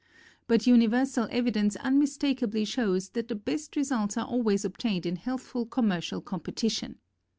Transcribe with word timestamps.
But 0.47 0.65
universal 0.65 1.27
evidence 1.29 1.75
unmistakably 1.75 2.65
shows 2.65 3.09
that 3.09 3.27
the 3.27 3.35
best 3.35 3.75
results 3.75 4.17
are 4.17 4.25
always 4.25 4.65
obtained 4.65 5.05
in 5.05 5.15
healthful 5.17 5.67
commercial 5.67 6.21
competition. 6.21 6.95